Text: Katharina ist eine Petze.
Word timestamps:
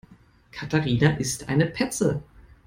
Katharina 0.51 1.11
ist 1.19 1.47
eine 1.47 1.67
Petze. 1.67 2.23